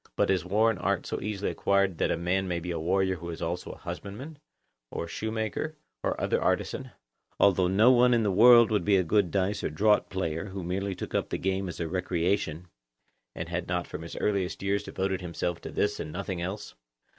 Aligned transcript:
But 0.15 0.31
is 0.31 0.43
war 0.43 0.71
an 0.71 0.79
art 0.79 1.05
so 1.05 1.21
easily 1.21 1.51
acquired 1.51 1.99
that 1.99 2.09
a 2.09 2.17
man 2.17 2.47
may 2.47 2.59
be 2.59 2.71
a 2.71 2.79
warrior 2.79 3.17
who 3.17 3.29
is 3.29 3.39
also 3.39 3.69
a 3.73 3.77
husbandman, 3.77 4.39
or 4.89 5.07
shoemaker, 5.07 5.75
or 6.01 6.19
other 6.19 6.41
artisan; 6.41 6.89
although 7.39 7.67
no 7.67 7.91
one 7.91 8.11
in 8.11 8.23
the 8.23 8.31
world 8.31 8.71
would 8.71 8.83
be 8.83 8.95
a 8.97 9.03
good 9.03 9.29
dice 9.29 9.63
or 9.63 9.69
draught 9.69 10.09
player 10.09 10.45
who 10.45 10.63
merely 10.63 10.95
took 10.95 11.13
up 11.13 11.29
the 11.29 11.37
game 11.37 11.69
as 11.69 11.79
a 11.79 11.87
recreation, 11.87 12.67
and 13.35 13.49
had 13.49 13.67
not 13.67 13.85
from 13.85 14.01
his 14.01 14.15
earliest 14.15 14.63
years 14.63 14.81
devoted 14.81 15.21
himself 15.21 15.61
to 15.61 15.69
this 15.69 15.99
and 15.99 16.11
nothing 16.11 16.41
else? 16.41 16.73